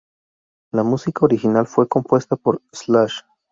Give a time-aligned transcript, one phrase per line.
[0.71, 3.19] La música original fue compuesta por Slash.